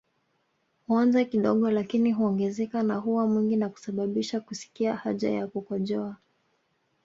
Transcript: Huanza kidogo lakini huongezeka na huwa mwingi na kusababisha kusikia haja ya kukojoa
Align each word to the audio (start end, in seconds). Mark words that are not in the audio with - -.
Huanza 0.87 1.23
kidogo 1.25 1.71
lakini 1.71 2.11
huongezeka 2.11 2.83
na 2.83 2.95
huwa 2.95 3.27
mwingi 3.27 3.55
na 3.55 3.69
kusababisha 3.69 4.39
kusikia 4.41 4.95
haja 4.95 5.29
ya 5.31 5.47
kukojoa 5.47 6.15